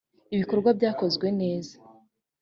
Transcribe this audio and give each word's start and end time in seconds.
ibikorwa 0.35 0.69
byakozwe 0.77 1.27
neza. 1.39 1.73